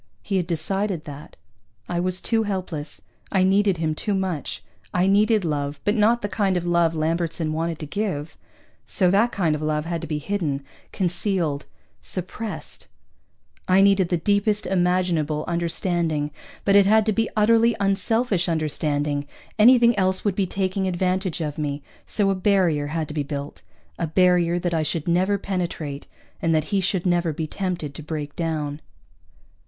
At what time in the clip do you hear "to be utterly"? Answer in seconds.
17.05-17.75